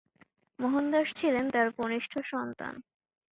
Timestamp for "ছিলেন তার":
1.15-1.67